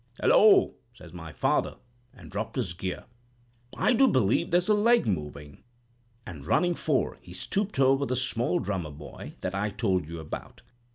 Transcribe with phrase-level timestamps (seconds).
[0.19, 1.75] 'Hullo!' says my father,
[2.11, 3.05] and dropped his gear,
[3.77, 5.61] 'I do believe there's a leg moving?'
[6.25, 10.63] and running fore, he stooped over the small drummer boy that I told you about.